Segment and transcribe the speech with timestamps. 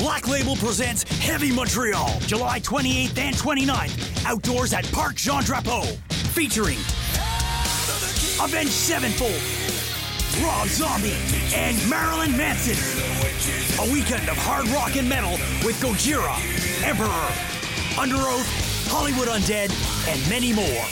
[0.00, 5.84] Black Label presents Heavy Montreal, July 28th and 29th, outdoors at Parc Jean Drapeau,
[6.32, 6.78] featuring
[8.42, 9.42] Avenged Sevenfold,
[10.42, 11.18] Rob Zombie,
[11.54, 12.78] and Marilyn Manson.
[13.86, 15.32] A weekend of hard rock and metal
[15.66, 16.34] with Gojira,
[16.82, 17.28] Emperor,
[18.00, 19.70] Underoath, Hollywood Undead,
[20.08, 20.84] and many more.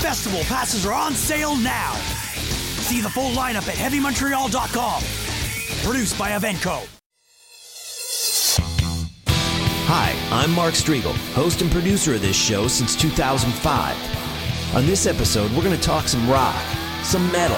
[0.00, 1.92] Festival passes are on sale now.
[1.92, 5.02] See the full lineup at heavymontreal.com.
[5.84, 6.97] Produced by evenko.
[10.30, 14.76] I'm Mark Strigl, host and producer of this show since 2005.
[14.76, 16.54] On this episode, we're going to talk some rock,
[17.02, 17.56] some metal,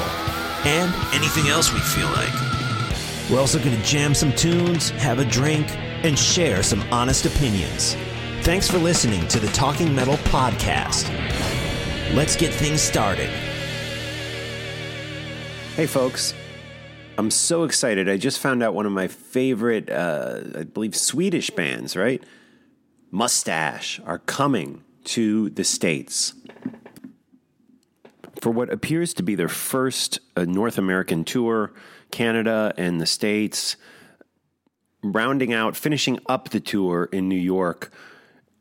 [0.65, 2.33] and anything else we feel like.
[3.29, 5.69] We're also going to jam some tunes, have a drink,
[6.05, 7.97] and share some honest opinions.
[8.43, 11.09] Thanks for listening to the Talking Metal Podcast.
[12.15, 13.31] Let's get things started.
[15.75, 16.35] Hey, folks.
[17.19, 18.09] I'm so excited.
[18.09, 22.23] I just found out one of my favorite, uh, I believe, Swedish bands, right?
[23.13, 26.35] Mustasch are coming to the States
[28.41, 31.73] for what appears to be their first uh, North American tour,
[32.11, 33.77] Canada and the States,
[35.03, 37.93] rounding out, finishing up the tour in New York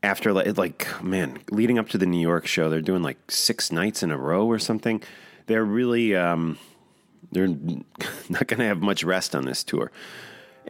[0.02, 3.70] after like, like man, leading up to the New York show, they're doing like six
[3.70, 5.02] nights in a row or something.
[5.46, 6.58] They're really um,
[7.32, 7.48] they're
[8.28, 9.90] not going to have much rest on this tour.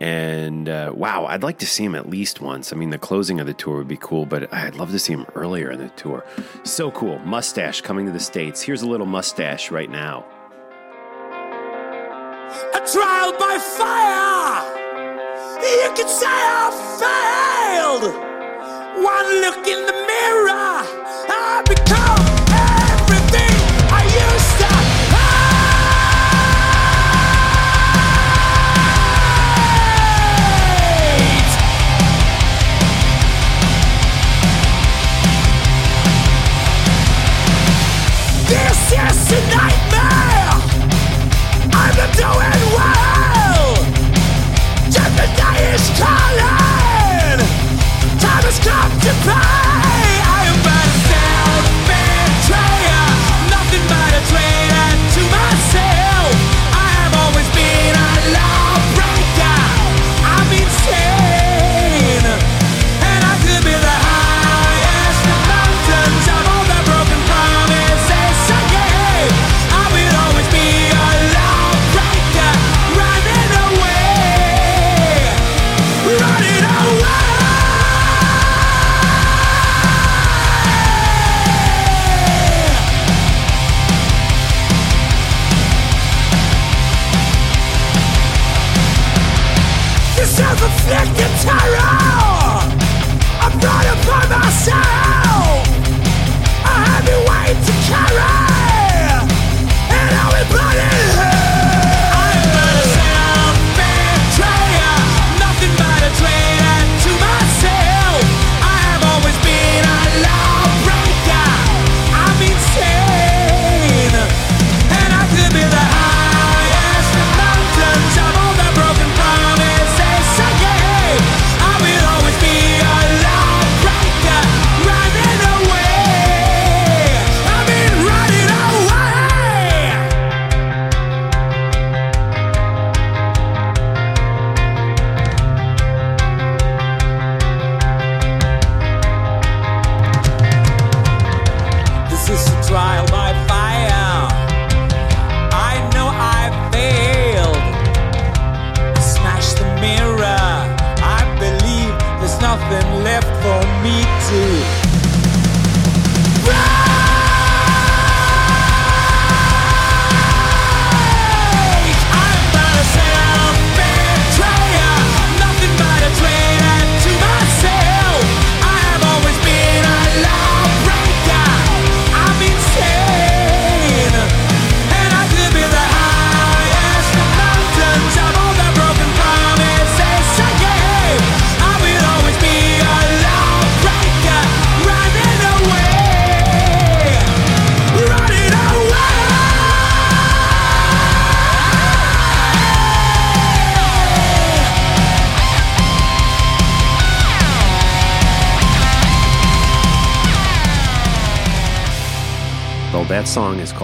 [0.00, 2.72] And uh, wow, I'd like to see him at least once.
[2.72, 5.12] I mean, the closing of the tour would be cool, but I'd love to see
[5.12, 6.24] him earlier in the tour.
[6.64, 7.18] So cool.
[7.18, 8.62] Mustasch coming to the States.
[8.62, 10.24] Here's a little Mustasch right now.
[12.74, 14.64] A trial by fire!
[15.60, 18.30] You can say I failed!
[19.04, 20.82] One look in the mirror,
[21.28, 22.39] I become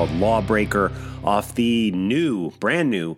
[0.06, 0.92] called Lawbreaker
[1.24, 3.16] off the new, brand new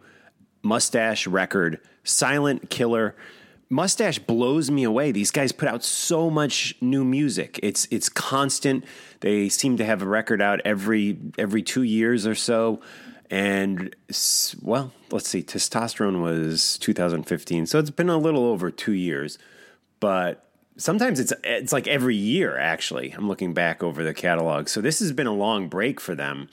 [0.64, 3.14] Mustasch record, Silent Killer.
[3.70, 5.12] Mustasch blows me away.
[5.12, 7.60] These guys put out so much new music.
[7.62, 8.84] It's it's constant.
[9.20, 12.80] They seem to have a record out every every 2 years or so.
[13.30, 13.94] And
[14.62, 15.42] well, let's see.
[15.42, 17.66] Testosterone was 2015.
[17.66, 19.38] So it's been a little over 2 years.
[20.00, 20.47] But
[20.78, 23.10] sometimes it's it's like every year actually.
[23.10, 24.68] I'm looking back over the catalog.
[24.68, 26.48] So this has been a long break for them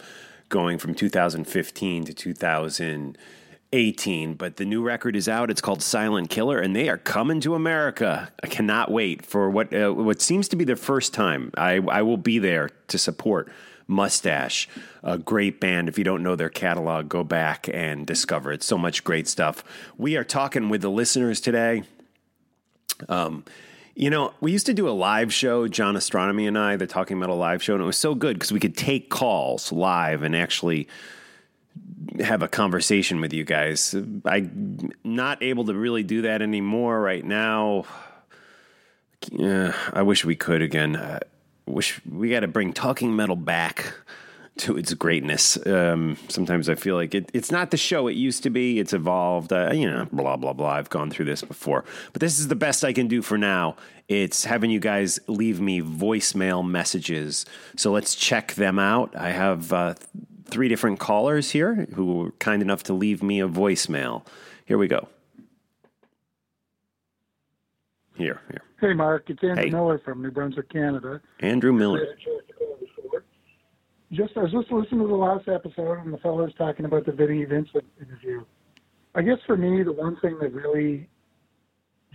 [0.50, 5.50] going from 2015 to 2018, but the new record is out.
[5.50, 8.32] It's called Silent Killer and they are coming to America.
[8.44, 11.52] I cannot wait for what uh, what seems to be the first time.
[11.58, 13.50] I I will be there to support
[13.88, 14.66] Mustasch,
[15.04, 15.88] a great band.
[15.88, 18.64] If you don't know their catalog, go back and discover it.
[18.64, 19.64] So much great stuff.
[19.98, 21.84] We are talking with the listeners today.
[23.10, 23.44] Um,
[23.96, 27.18] you know, we used to do a live show, John Ostronomy and I, the Talking
[27.18, 30.36] Metal live show, and it was so good because we could take calls live and
[30.36, 30.88] actually
[32.20, 33.96] have a conversation with you guys.
[34.26, 37.86] I'm not able to really do that anymore right now.
[39.40, 40.98] I wish we could again.
[40.98, 41.20] I
[41.66, 43.94] wish we got to bring Talking Metal back
[44.58, 45.58] to its greatness.
[45.68, 48.80] Um, sometimes I feel like it, it's not the show it used to be.
[48.80, 49.52] It's evolved.
[49.52, 50.70] Uh, you know, blah blah blah.
[50.70, 53.76] I've gone through this before, but this is the best I can do for now.
[54.08, 57.46] It's having you guys leave me voicemail messages.
[57.76, 59.16] So let's check them out.
[59.16, 59.96] I have uh,
[60.46, 64.26] three different callers here who were kind enough to leave me a voicemail.
[64.66, 65.08] Here we go.
[68.16, 68.62] Here, here.
[68.80, 69.30] Hey, Mark.
[69.30, 69.70] It's Andrew Hey.
[69.70, 71.20] Miller from New Brunswick, Canada.
[71.42, 72.08] Andrew Miller.
[74.12, 77.06] Just I was just listening to the last episode, and the fellow was talking about
[77.06, 78.44] the Vinnie Vincent interview.
[79.16, 81.10] I guess for me, the one thing that really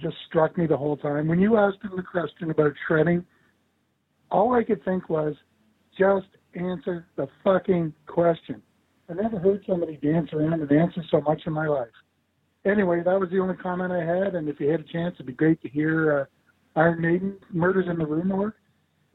[0.01, 3.25] just struck me the whole time when you asked him the question about shredding,
[4.31, 5.35] all I could think was,
[5.99, 8.63] just answer the fucking question.
[9.09, 11.89] I never heard somebody dance around and answer so much in my life.
[12.65, 15.27] Anyway, that was the only comment I had, and if you had a chance, it'd
[15.27, 18.53] be great to hear uh, Iron Maiden, Murders in the Rue Morgue.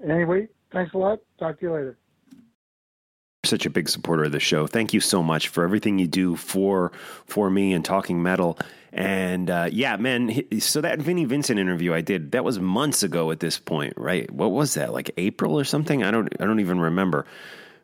[0.04, 1.20] Anyway, thanks a lot.
[1.40, 1.98] Talk to you later.
[3.46, 4.68] Such a big supporter of the show.
[4.68, 6.92] Thank you so much for everything you do for
[7.26, 8.58] for me and talking metal.
[8.92, 10.44] And uh, yeah, man.
[10.60, 14.30] So that Vinnie Vincent interview I did that was months ago at this point, right?
[14.32, 14.94] What was that?
[14.94, 16.04] Like April or something?
[16.04, 17.26] I don't I don't even remember.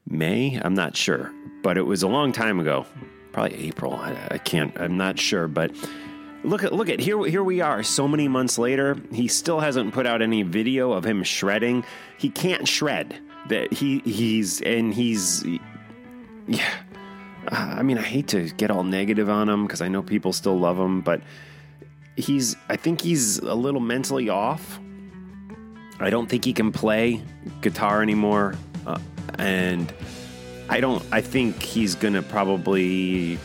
[0.07, 0.59] May?
[0.63, 1.31] I'm not sure,
[1.63, 2.85] but it was a long time ago.
[3.33, 3.93] Probably April.
[3.93, 4.75] I, I can't.
[4.79, 5.71] I'm not sure, but.
[6.43, 9.93] Look at look at here here we are so many months later he still hasn't
[9.93, 11.85] put out any video of him shredding
[12.17, 13.19] he can't shred
[13.49, 15.43] that he he's and he's
[16.47, 16.69] yeah
[17.47, 20.31] Uh, I mean I hate to get all negative on him because I know people
[20.31, 21.21] still love him but
[22.15, 24.79] he's I think he's a little mentally off
[25.99, 27.21] I don't think he can play
[27.61, 28.55] guitar anymore
[28.85, 28.99] uh,
[29.39, 29.91] and
[30.69, 33.39] I don't I think he's to probably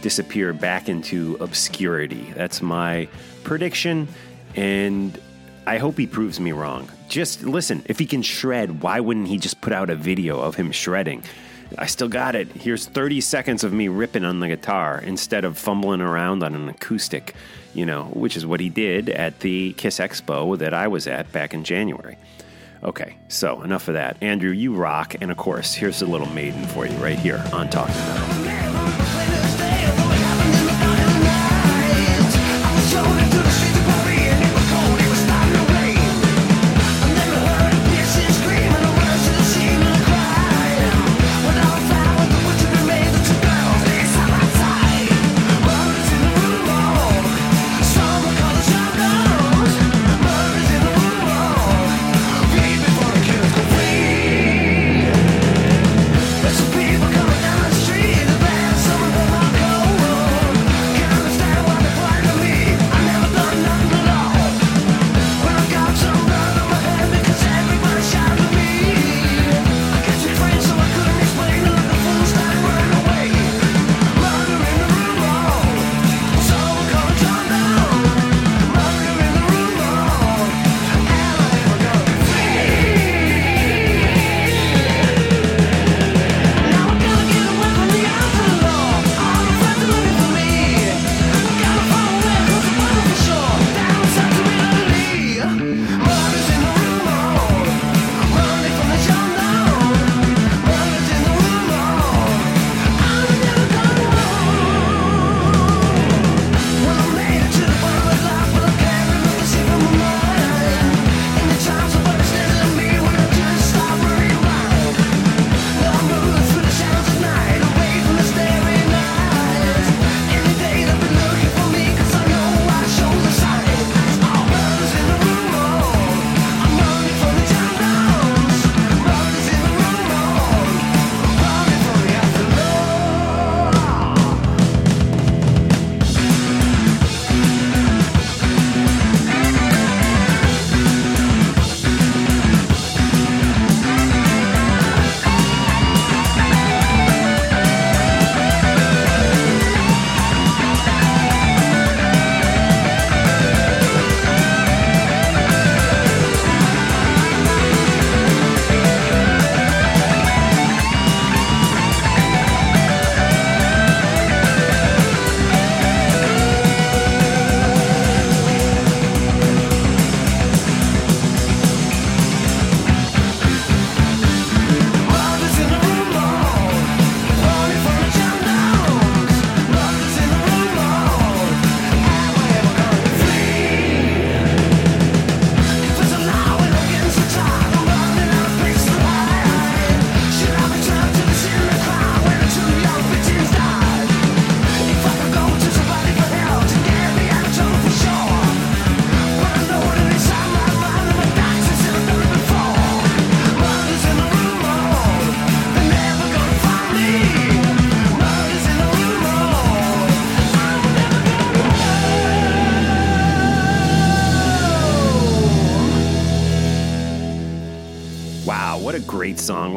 [0.00, 2.32] disappear back into obscurity.
[2.34, 3.08] That's my
[3.44, 4.06] prediction
[4.54, 5.20] and
[5.66, 6.88] I hope he proves me wrong.
[7.10, 10.54] Just listen, if he can shred, why wouldn't he just put out a video of
[10.54, 11.24] him shredding?
[11.76, 12.52] I still got it.
[12.52, 16.68] Here's 30 seconds of me ripping on the guitar instead of fumbling around on an
[16.68, 17.34] acoustic,
[17.74, 21.32] you know, which is what he did at the Kiss Expo that I was at
[21.32, 22.16] back in January.
[22.84, 24.16] Okay, so enough of that.
[24.22, 25.16] Andrew, you rock.
[25.20, 27.94] And of course, here's a little maiden for you right here on Talking.
[32.90, 33.19] People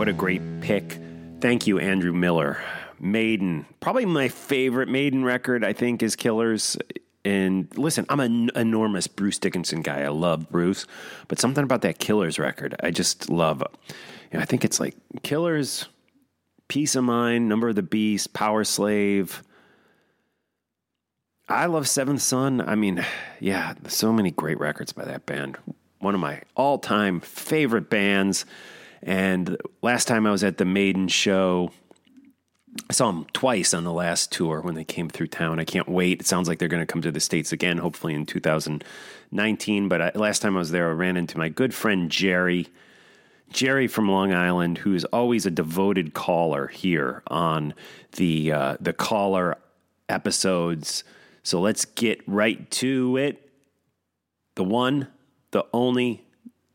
[0.04, 1.00] What a great pick.
[1.40, 2.62] Thank you, Andrew Miller.
[3.00, 6.76] Maiden, probably my favorite Maiden record, I think, is Killers.
[7.24, 10.02] And listen, I'm an enormous Bruce Dickinson guy.
[10.02, 10.88] I love Bruce,
[11.30, 13.64] but something about that Killers record, I just love.
[14.30, 15.86] You know, I think it's like Killers,
[16.68, 19.42] Piece of Mind, Number of the Beast, Powerslave.
[21.48, 22.60] I love Seventh Son.
[22.60, 23.06] I mean,
[23.40, 25.58] yeah, so many great records by that band.
[26.00, 28.44] One of my all time favorite bands.
[29.04, 31.72] And last time I was at the Maiden show,
[32.90, 35.60] I saw them twice on the last tour when they came through town.
[35.60, 36.22] I can't wait.
[36.22, 39.90] It sounds like they're going to come to the States again, hopefully in 2019.
[39.90, 42.68] But I, last time I was there, I ran into my good friend Jerry.
[43.52, 47.76] Jerry from Long Island, who's always a devoted caller here on
[48.14, 49.58] the uh, the caller
[50.10, 51.04] episodes.
[51.44, 53.50] So let's get right to it.
[54.56, 55.08] The one,
[55.52, 56.26] the only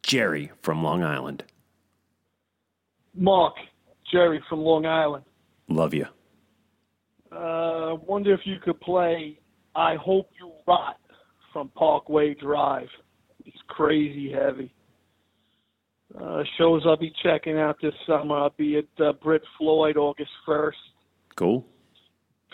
[0.02, 1.42] Jerry from Long Island.
[3.18, 3.54] Mark,
[4.10, 5.25] Jerry from Long Island.
[5.68, 6.06] Love you.
[7.30, 9.38] Uh, wonder if you could play
[9.75, 10.96] I Hope You Rot
[11.52, 12.88] from Parkway Drive.
[13.44, 14.72] It's crazy heavy.
[16.18, 18.37] Uh, shows I'll be checking out this summer.
[18.37, 20.72] I'll be at uh, Brit Floyd August 1st.
[21.37, 21.66] Cool.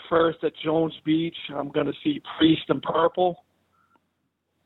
[0.09, 1.37] First at Jones Beach.
[1.55, 3.45] I'm going to see Priest and Purple.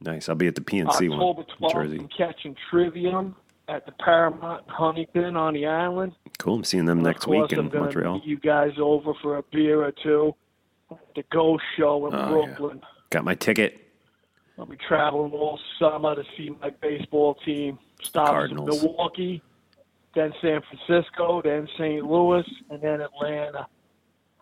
[0.01, 0.27] Nice.
[0.27, 1.99] I'll be at the PNC October one, 12th, Jersey.
[1.99, 3.35] I'm catching Trivium
[3.69, 6.13] at the Paramount in Huntington on the island.
[6.39, 6.55] Cool.
[6.55, 8.21] I'm seeing them next week in I'm Montreal.
[8.25, 10.33] you guys over for a beer or two.
[10.91, 12.29] at The Ghost Show in Oh, yeah.
[12.47, 12.81] Brooklyn.
[13.11, 13.79] Got my ticket.
[14.57, 17.77] I'll be traveling all summer to see my baseball team.
[18.01, 18.83] Stops in Cardinals.
[18.83, 19.41] Milwaukee,
[20.15, 22.03] then San Francisco, then St.
[22.03, 23.67] Louis, and then Atlanta.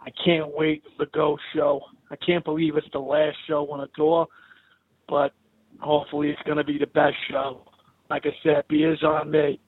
[0.02, 1.82] I can't wait for the Ghost Show.
[2.10, 4.28] I can't believe it's the last show on the tour,
[5.10, 5.34] but
[5.80, 7.62] hopefully it's going to be the best show.
[8.10, 9.60] Like I said, beer's on me.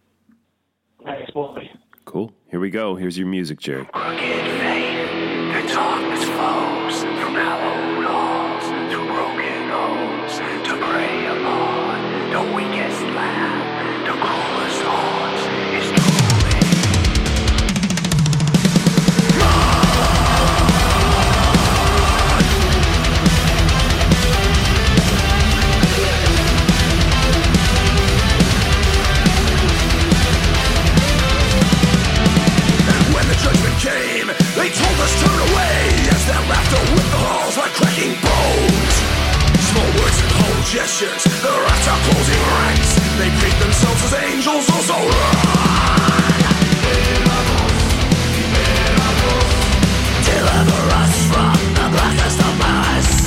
[1.03, 1.69] Thanks, boy.
[2.05, 2.31] Cool.
[2.49, 2.95] Here we go.
[2.95, 3.85] Here's your music, Jerry.
[3.85, 7.98] Crooked faith, the darkness flows from hallowed
[35.17, 35.77] turn away
[36.13, 38.95] as their laughter whipped the halls like cracking bones.
[39.69, 42.89] Small words and whole gestures, the rats are closing ranks.
[43.17, 45.35] They paint themselves as angels, also run.
[50.29, 53.18] Deliver us from the blackest of nights.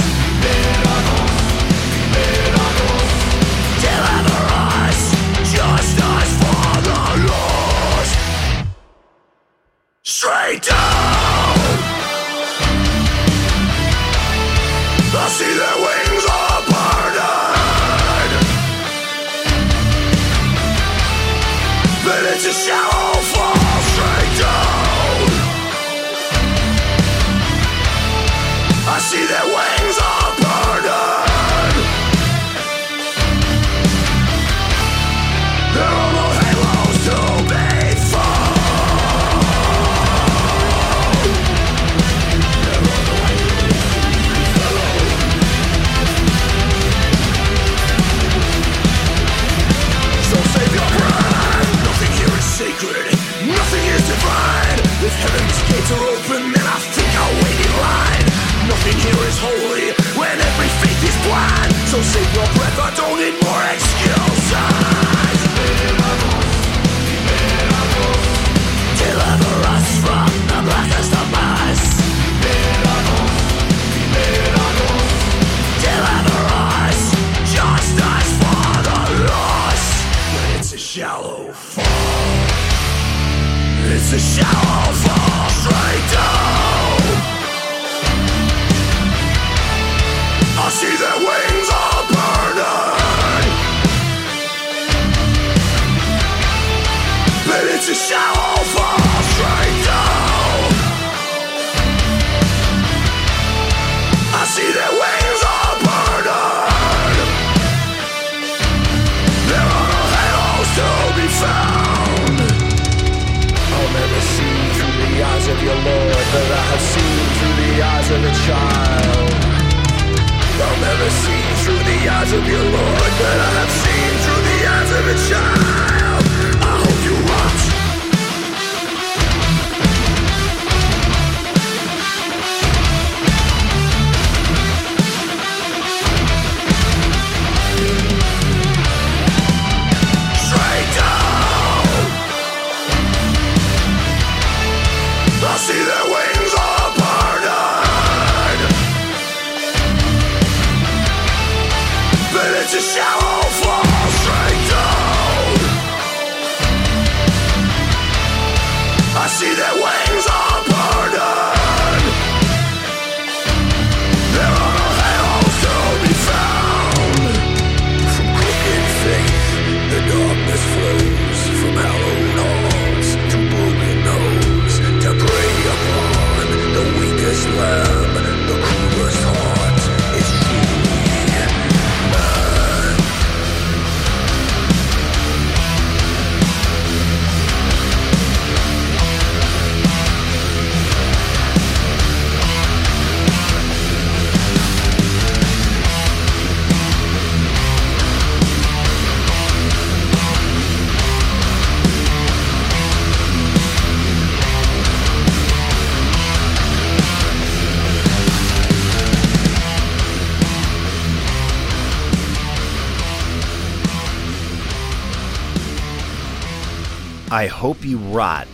[217.32, 218.46] I Hope You Rot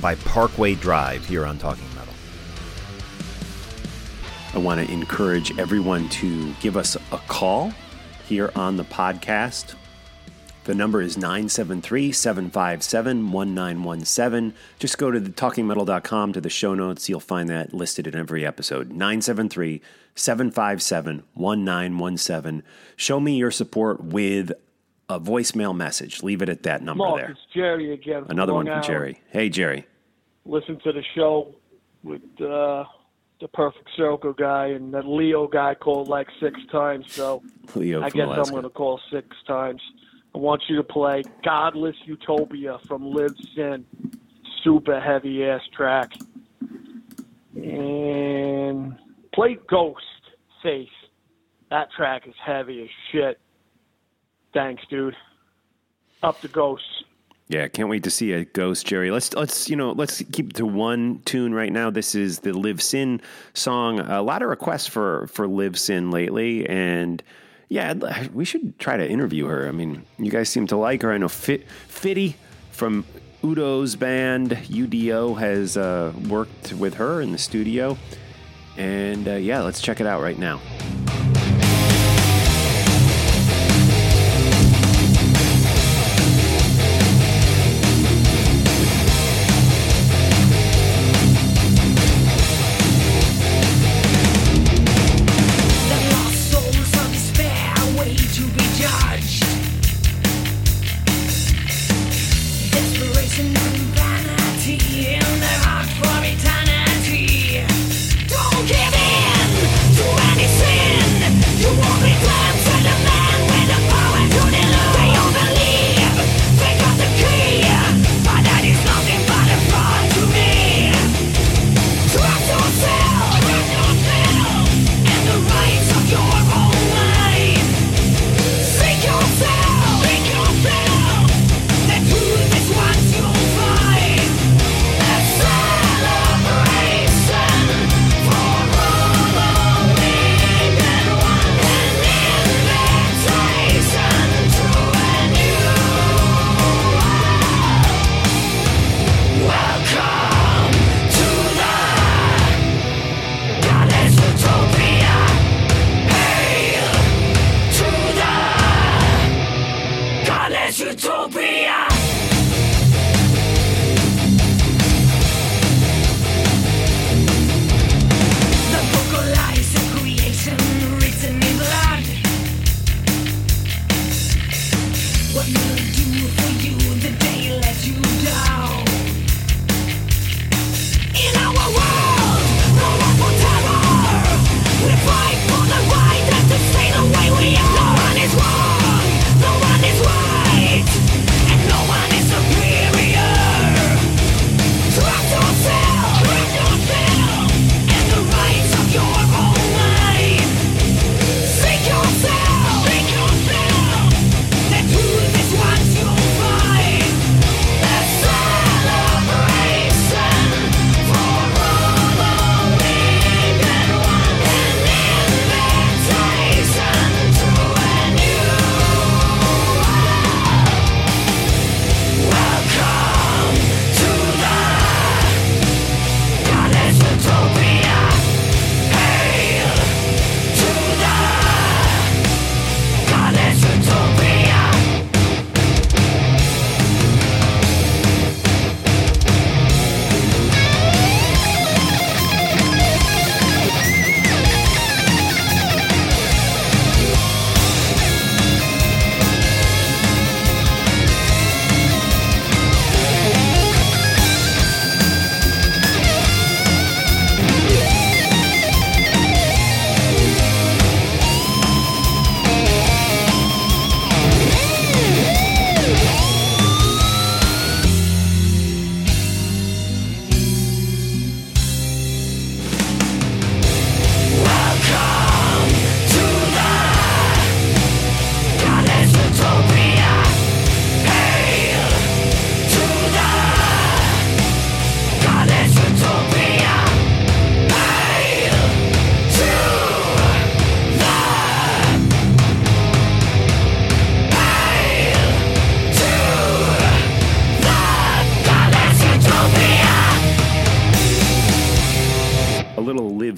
[0.00, 2.14] by Parkway Drive here on Talking Metal.
[4.54, 7.74] I want to encourage everyone to give us a call
[8.26, 9.74] here on the podcast.
[10.64, 14.54] The number is 973 757 1917.
[14.78, 17.10] Just go to the talkingmetal.com to the show notes.
[17.10, 18.88] You'll find that listed in every episode.
[18.88, 19.82] 973
[20.14, 22.62] 757 1917.
[22.96, 24.52] Show me your support with
[25.12, 26.22] a voicemail message.
[26.22, 27.30] Leave it at that number Mark, there.
[27.30, 28.24] it's Jerry again.
[28.28, 28.86] Another one from Island.
[28.86, 29.20] Jerry.
[29.30, 29.86] Hey, Jerry.
[30.44, 31.54] Listen to the show
[32.02, 32.84] with uh,
[33.40, 37.06] the Perfect Circle guy and that Leo guy called like six times.
[37.08, 37.42] So
[37.74, 38.42] Leo I guess Alaska.
[38.46, 39.80] I'm going to call six times.
[40.34, 43.84] I want you to play Godless Utopia from Liv Sin.
[44.64, 46.12] Super heavy ass track.
[47.54, 48.96] And
[49.34, 50.02] play Ghost
[50.62, 50.88] Face.
[51.70, 53.38] That track is heavy as shit.
[54.52, 55.16] Thanks, dude.
[56.22, 57.04] Up the Ghosts.
[57.48, 59.10] Yeah, can't wait to see a ghost, Jerry.
[59.10, 61.90] Let's let's you know let's keep to one tune right now.
[61.90, 63.20] This is the Liv Sin
[63.52, 64.00] song.
[64.00, 67.22] A lot of requests for for Liv Sin lately, and
[67.68, 67.92] yeah,
[68.32, 69.68] we should try to interview her.
[69.68, 71.12] I mean, you guys seem to like her.
[71.12, 72.36] I know Fit Fitty
[72.70, 73.04] from
[73.42, 77.98] Udo's band UDO has uh, worked with her in the studio,
[78.78, 80.58] and uh, yeah, let's check it out right now.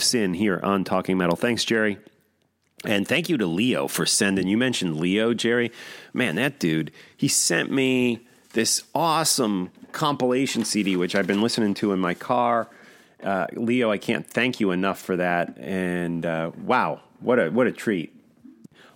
[0.04, 1.34] Us in here on Talking Metal.
[1.34, 1.96] Thanks, Jerry.
[2.84, 4.46] And thank you to Leo for sending.
[4.46, 5.72] You mentioned Leo, Jerry.
[6.12, 11.92] Man, that dude, he sent me this awesome compilation CD, which I've been listening to
[11.92, 12.68] in my car.
[13.22, 15.56] Uh, Leo, I can't thank you enough for that.
[15.56, 18.14] And uh, wow, what a what a treat!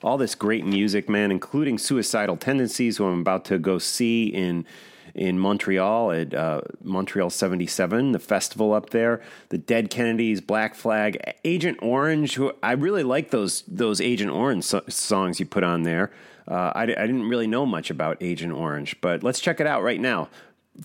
[0.03, 4.67] All this great music, man, including Suicidal Tendencies, who I'm about to go see in
[5.19, 9.21] in Montreal at uh, Montreal 77, the festival up there.
[9.49, 12.35] The Dead Kennedys, Black Flag, Agent Orange.
[12.35, 16.13] Who I really like those those Agent Orange so- songs you put on there.
[16.47, 19.83] Uh, I, I didn't really know much about Agent Orange, but let's check it out
[19.83, 20.29] right now.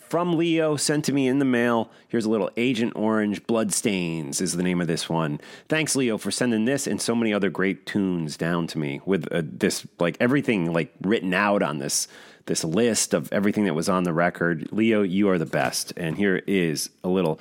[0.02, 1.92] From Leo, sent to me in the mail.
[2.08, 5.40] Here's a little Agent Orange Bloodstains is the name of this one.
[5.70, 9.32] Thanks, Leo, for sending this and so many other great tunes down to me with
[9.32, 12.08] uh, this, like everything like written out on this
[12.46, 14.70] this list of everything that was on the record.
[14.72, 15.94] Leo, you are the best.
[15.98, 17.40] And here is a little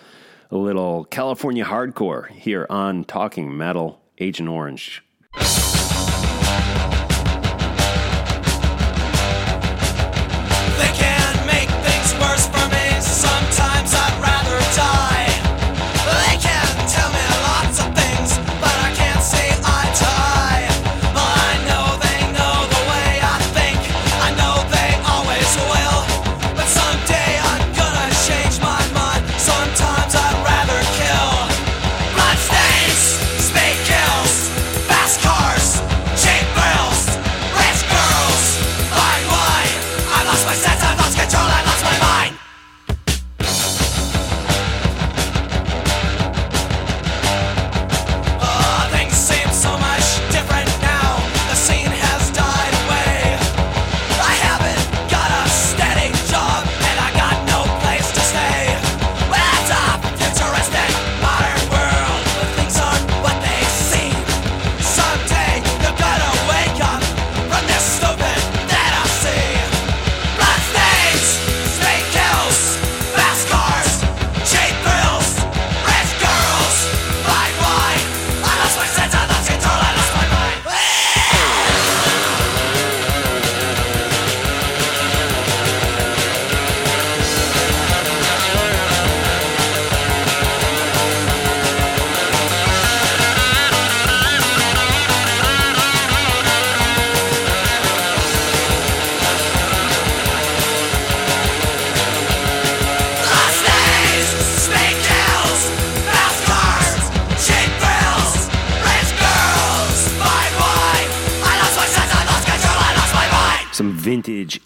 [0.50, 5.02] a little California hardcore here on Talking Metal, Agent Orange.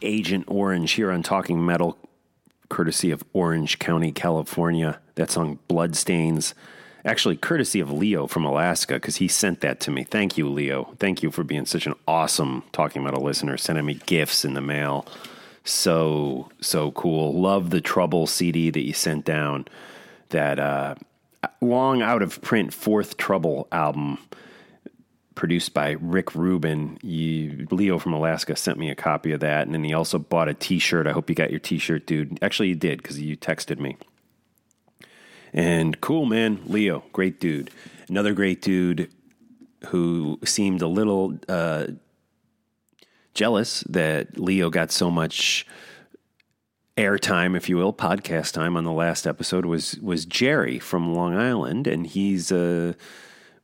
[0.03, 1.97] Agent Orange here on Talking Metal,
[2.69, 5.01] courtesy of Orange County, California.
[5.15, 6.55] That song Bloodstains.
[7.05, 10.03] Actually, courtesy of Leo from Alaska, because he sent that to me.
[10.03, 10.95] Thank you, Leo.
[10.99, 14.61] Thank you for being such an awesome Talking Metal listener, sending me gifts in the
[14.61, 15.07] mail.
[15.65, 17.33] So, so cool.
[17.41, 19.67] Love the Trouble CD that you sent down.
[20.31, 20.97] That uh,
[21.61, 24.19] long out of print fourth Trouble album
[25.37, 26.99] produced by Rick Rubin.
[27.03, 30.49] You, Leo from Alaska sent me a copy of that, and then he also bought
[30.49, 31.07] a T-shirt.
[31.07, 32.41] I hope you got your T-shirt, dude.
[32.43, 33.97] Actually, you did because you texted me.
[35.53, 37.71] And cool, man, Leo, great dude.
[38.09, 39.11] Another great dude
[39.89, 41.87] who seemed a little uh,
[43.35, 45.67] jealous that Leo got so much
[46.97, 51.37] airtime, if you will, podcast time on the last episode was was Jerry from Long
[51.37, 52.95] Island, and he's uh,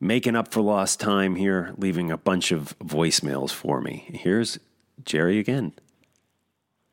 [0.02, 4.04] making up for lost time here, leaving a bunch of voicemails for me.
[4.12, 4.58] Here's
[5.04, 5.72] Jerry again.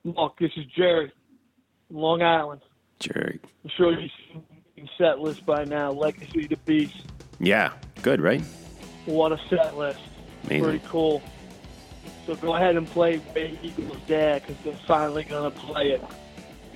[0.03, 1.11] Look, this is Jerry,
[1.89, 2.61] Long Island.
[2.99, 4.43] Jerry, I'm sure you've seen
[4.75, 5.91] the set list by now.
[5.91, 7.01] Legacy of the Beast.
[7.39, 7.71] yeah,
[8.03, 8.43] good, right?
[9.05, 9.99] What a set list.
[10.45, 10.63] Amazing.
[10.63, 11.21] Pretty cool.
[12.27, 16.03] So go ahead and play Where Eagles Dare because they're finally going to play it.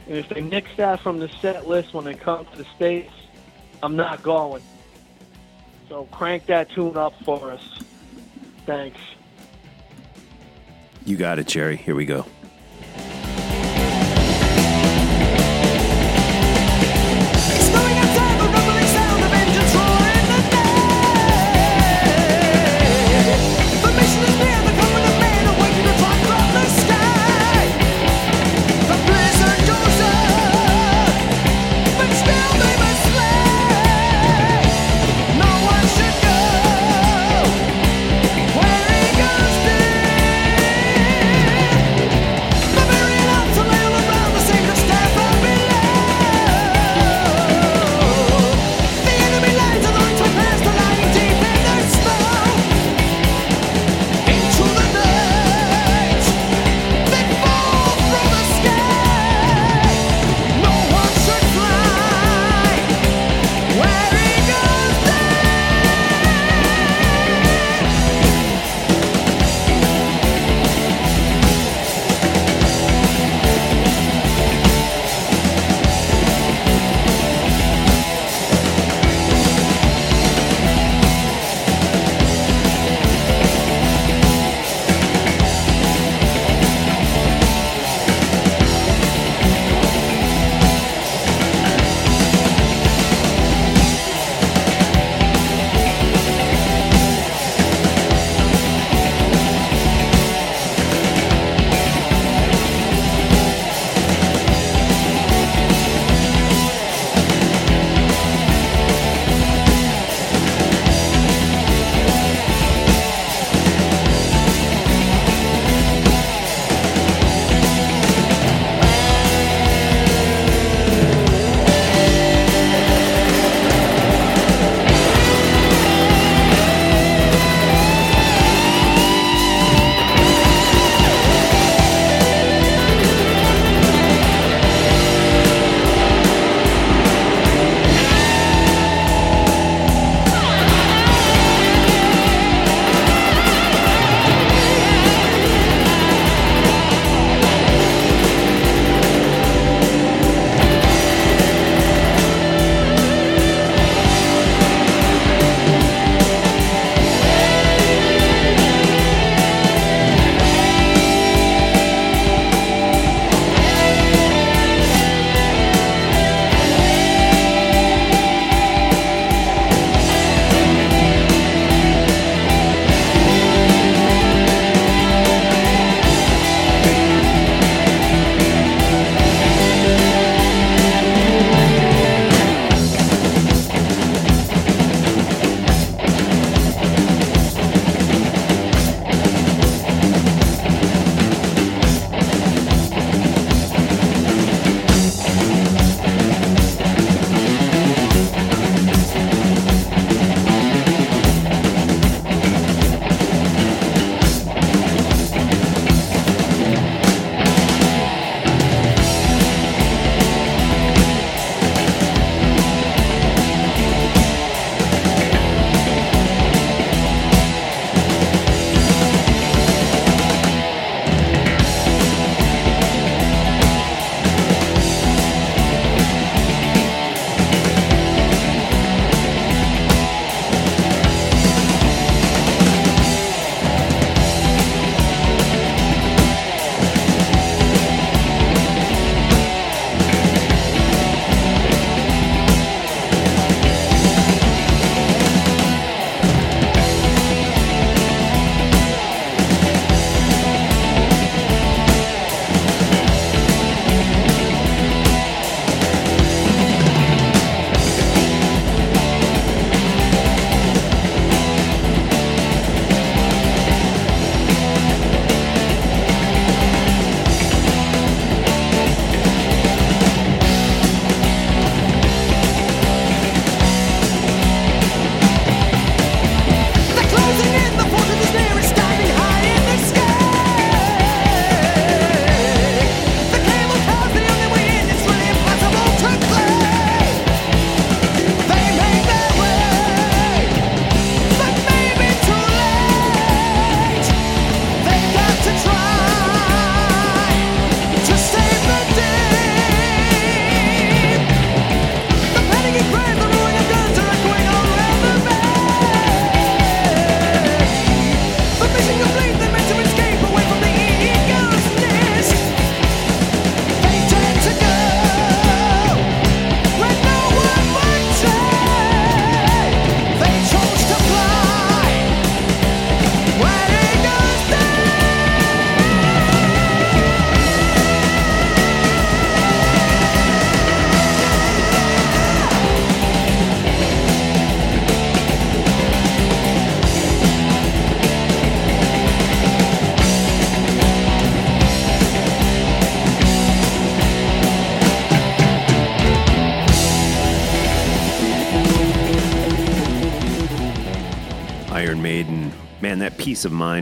[0.08, 3.14] And if they nix that from the set list when they come to the States,
[3.84, 4.64] I'm not going.
[5.94, 7.80] So crank that tune up for us.
[8.66, 9.00] Thanks.
[11.06, 11.78] You got it, Jerry.
[11.78, 12.26] Here we go.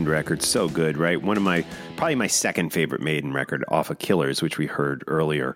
[0.00, 1.20] Record, so good, right?
[1.20, 1.64] One of my,
[1.96, 5.54] probably my second favorite Maiden record off of Killers, which we heard earlier.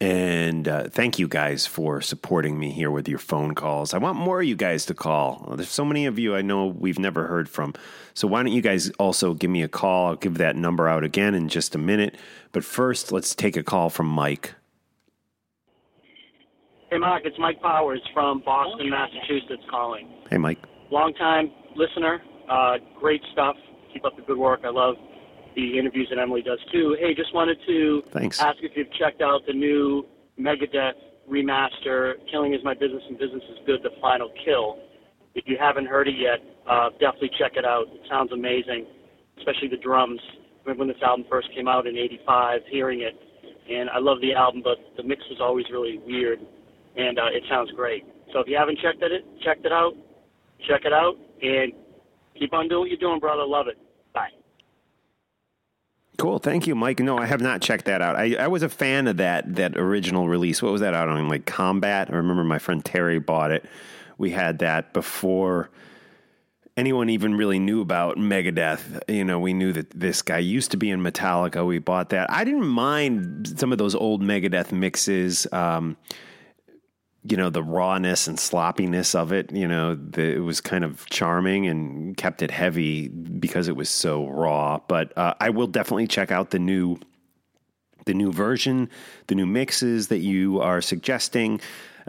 [0.00, 3.94] And uh, thank you guys for supporting me here with your phone calls.
[3.94, 5.54] I want more of you guys to call.
[5.56, 7.74] There's so many of you I know we've never heard from.
[8.14, 10.08] So why don't you guys also give me a call?
[10.08, 12.16] I'll give that number out again in just a minute.
[12.52, 14.54] But first, let's take a call from Mike.
[16.90, 20.08] Hey, Mark, it's Mike Powers from Boston, Massachusetts calling.
[20.30, 20.58] Hey, Mike.
[20.90, 22.22] Long time listener.
[22.48, 23.56] Uh, great stuff.
[23.98, 24.60] Keep up the good work.
[24.62, 24.94] I love
[25.56, 26.96] the interviews that Emily does too.
[27.00, 28.38] Hey, just wanted to Thanks.
[28.38, 30.06] ask if you've checked out the new
[30.38, 30.92] Megadeth
[31.28, 34.78] remaster, Killing is My Business and Business is Good, The Final Kill.
[35.34, 36.38] If you haven't heard it yet,
[36.70, 37.86] uh, definitely check it out.
[37.90, 38.86] It sounds amazing,
[39.38, 40.20] especially the drums.
[40.64, 43.18] Remember when this album first came out in 85, hearing it.
[43.68, 46.38] And I love the album, but the mix was always really weird,
[46.96, 48.04] and uh, it sounds great.
[48.32, 49.94] So if you haven't checked it, checked it out,
[50.68, 51.72] check it out, and
[52.38, 53.44] keep on doing what you're doing, brother.
[53.44, 53.76] Love it.
[56.18, 56.98] Cool, thank you, Mike.
[56.98, 58.16] No, I have not checked that out.
[58.16, 60.60] I, I was a fan of that that original release.
[60.60, 61.28] What was that out on?
[61.28, 62.10] Like Combat.
[62.10, 63.64] I remember my friend Terry bought it.
[64.18, 65.70] We had that before
[66.76, 69.00] anyone even really knew about Megadeth.
[69.06, 71.64] You know, we knew that this guy used to be in Metallica.
[71.64, 72.28] We bought that.
[72.32, 75.46] I didn't mind some of those old Megadeth mixes.
[75.52, 75.96] Um,
[77.30, 81.06] you know the rawness and sloppiness of it you know the, it was kind of
[81.10, 84.80] charming and kept it heavy because it was so raw.
[84.88, 86.98] But uh, i will definitely check out the new
[88.08, 88.88] the new version
[89.26, 91.60] the new mixes that you are suggesting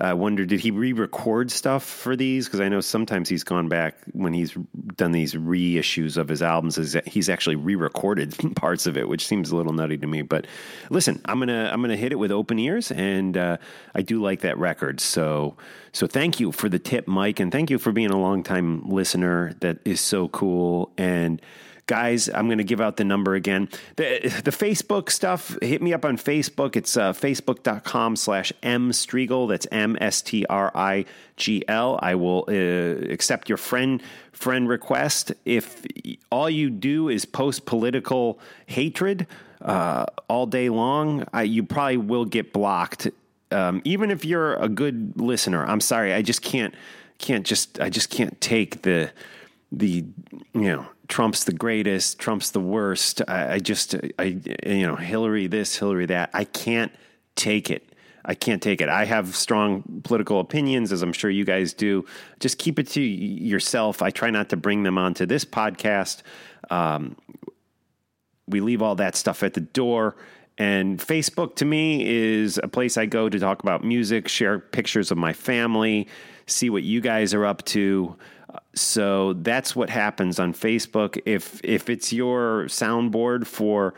[0.01, 2.45] I wonder, did he re-record stuff for these?
[2.45, 4.55] Because I know sometimes he's gone back when he's
[4.95, 6.77] done these reissues of his albums.
[7.05, 10.21] He's actually re-recorded parts of it, which seems a little nutty to me.
[10.21, 10.47] But
[10.89, 13.57] listen, I'm gonna I'm gonna hit it with open ears, and uh,
[13.93, 15.01] I do like that record.
[15.01, 15.57] So
[15.91, 18.89] so thank you for the tip, Mike, and thank you for being a long time
[18.89, 19.53] listener.
[19.59, 21.41] That is so cool and
[21.89, 23.67] guys i'm going to give out the number again.
[23.95, 26.75] The, the facebook stuff hit me up on facebook.
[26.75, 31.09] It's uh, facebook.com slash m strigl that's m-s-t-r-i-g-l
[32.01, 32.53] i will uh,
[33.11, 35.33] accept your friend friend request.
[35.45, 35.83] If
[36.31, 39.25] all you do is post political hatred
[39.61, 43.09] uh, all day long I, you probably will get blocked.
[43.51, 46.75] Um, even if you're a good listener i'm sorry i just can't
[47.17, 49.09] can't just i just can't take the
[49.71, 50.05] the
[50.53, 53.21] you know Trump's the greatest, Trump's the worst.
[53.27, 56.29] I, I, just I you know Hillary this, Hillary that.
[56.33, 56.91] I can't
[57.35, 57.83] take it.
[58.23, 58.89] I can't take it.
[58.89, 62.05] I have strong political opinions, as I'm sure you guys do.
[62.39, 64.01] Just keep it to yourself.
[64.03, 66.21] I try not to bring them onto this podcast.
[66.69, 67.15] Um,
[68.47, 70.15] we leave all that stuff at the door.
[70.59, 75.09] And Facebook to me is a place I go to talk about music, share pictures
[75.09, 76.07] of my family,
[76.47, 78.17] see what you guys are up to.
[78.75, 81.19] So that's what happens on Facebook.
[81.25, 83.93] If if it's your soundboard for,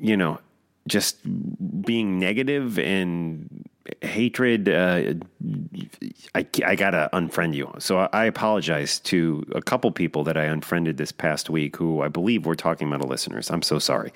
[0.00, 0.40] you know,
[0.88, 1.18] just
[1.82, 3.68] being negative and
[4.02, 5.14] hatred, uh,
[6.34, 7.72] I, I gotta unfriend you.
[7.78, 12.02] So I, I apologize to a couple people that I unfriended this past week who
[12.02, 13.50] I believe were talking about metal listeners.
[13.50, 14.12] I'm so sorry.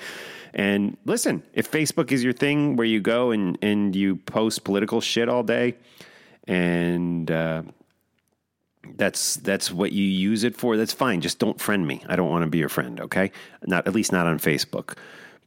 [0.54, 5.00] And listen, if Facebook is your thing where you go and, and you post political
[5.00, 5.76] shit all day
[6.46, 7.62] and, uh,
[8.96, 12.30] that's that's what you use it for that's fine just don't friend me i don't
[12.30, 13.30] want to be your friend okay
[13.66, 14.96] not at least not on facebook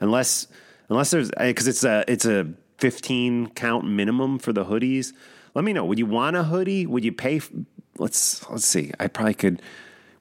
[0.00, 0.46] Unless
[0.88, 2.46] unless there's cuz it's a it's a
[2.78, 5.12] 15 count minimum for the hoodies.
[5.56, 5.86] Let me know.
[5.86, 6.84] Would you want a hoodie?
[6.84, 7.40] Would you pay
[7.96, 8.92] let's let's see.
[9.00, 9.62] I probably could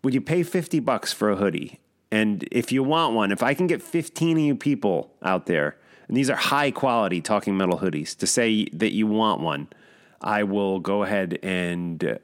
[0.02, 1.82] would you pay 50 bucks for a hoodie?
[2.10, 5.76] And if you want one, if I can get 15 of you people out there,
[6.08, 9.68] and these are high quality talking metal hoodies to say that you want one,
[10.22, 12.16] I will go ahead and, uh,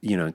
[0.00, 0.34] you know,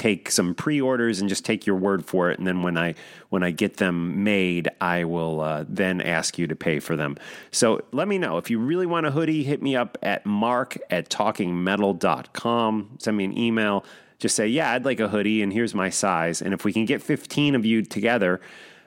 [0.00, 2.38] take some pre-orders and just take your word for it.
[2.38, 2.94] And then when i
[3.28, 7.18] when i get them made i will uh, then ask you to pay for them.
[7.50, 8.38] So let me know.
[8.38, 13.24] If you really want a hoodie hit me up at mark at talkingmetal.com send me
[13.24, 13.84] an email.
[14.18, 16.40] Just say yeah i'd like a hoodie and here's my size.
[16.40, 18.40] And if we can get 15 of you together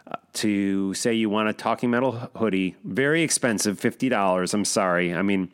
[0.07, 5.13] uh, to say you want a talking metal hoodie very expensive $50 i'm sorry.
[5.13, 5.51] I mean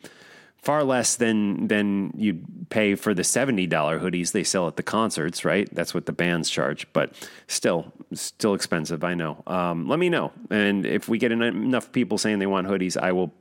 [0.62, 5.44] far less than than you'd pay for the $70 hoodies they sell at the concerts
[5.44, 5.68] right?
[5.74, 7.12] That's what the bands charge but
[7.46, 9.42] still still expensive i know.
[9.46, 10.32] Um, let me know.
[10.50, 13.32] And if we get enough people saying they want hoodies i will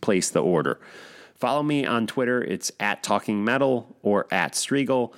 [0.00, 0.80] place the order.
[1.34, 2.42] Follow me on twitter.
[2.42, 5.12] It's at talking metal or at strigl.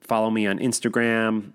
[0.00, 1.52] Follow me on instagram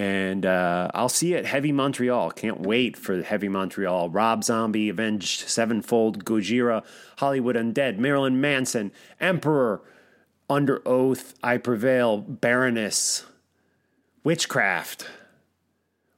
[0.00, 2.30] and uh, I'll see you at Heavy Montreal.
[2.30, 4.08] Can't wait for Heavy Montreal.
[4.08, 6.82] Rob Zombie, Avenged Sevenfold, Gojira,
[7.18, 9.82] Hollywood Undead, Marilyn Manson, Emperor,
[10.48, 13.26] Underoath, I Prevail, Baroness,
[14.24, 15.06] Witchcraft,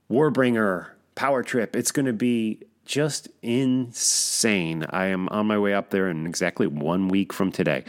[0.09, 1.75] Warbringer, Power Trip.
[1.75, 4.87] It's going to be just insane.
[4.91, 7.83] I am on my way up there in exactly one week from today.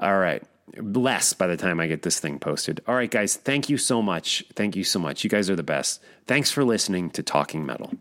[0.00, 0.42] All right
[0.76, 2.80] less by the time I get this thing posted.
[2.86, 4.44] All right, guys, thank you so much.
[4.54, 5.24] Thank you so much.
[5.24, 6.02] You guys are the best.
[6.26, 7.92] Thanks for listening to Talking Metal.